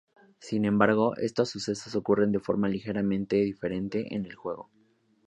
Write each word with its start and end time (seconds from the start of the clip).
Sin 0.39 0.65
embargo, 0.65 1.15
estos 1.17 1.51
sucesos 1.51 1.93
ocurren 1.93 2.31
de 2.31 2.39
forma 2.39 2.67
ligeramente 2.67 3.35
diferente 3.35 4.15
en 4.15 4.25
el 4.25 4.33
juego. 4.33 4.71